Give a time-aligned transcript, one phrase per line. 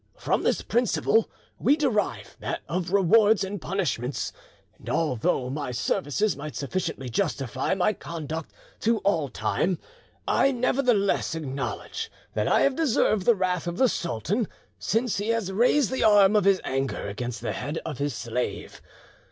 [0.17, 1.29] From this principle
[1.59, 4.33] we derive that of rewards and punishments,
[4.79, 9.77] and although my services might sufficiently justify my conduct to all time,
[10.27, 14.47] I nevertheless acknowledge that I have deserved the wrath of the sultan,
[14.79, 18.81] since he has raised the arm of his anger against the head of his slave.